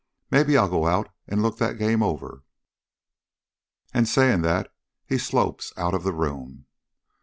[0.31, 2.41] Maybe I'll go out and look that game over.'
[3.93, 4.73] "And saying that
[5.05, 6.65] he slopes out of the room.